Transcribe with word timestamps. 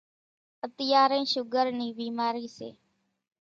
اتيارين 0.65 1.25
شُگر 1.33 1.65
نِي 1.77 1.87
ڀيمارِي 1.97 2.47
سي۔ 2.57 2.69